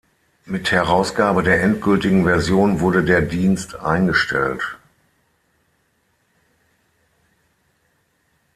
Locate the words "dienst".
3.21-3.75